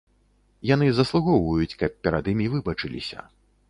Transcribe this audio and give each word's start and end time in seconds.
Яны 0.69 0.87
заслугоўваюць, 1.01 1.77
каб 1.85 2.03
перад 2.09 2.25
імі 2.37 2.53
выбачыліся. 2.59 3.33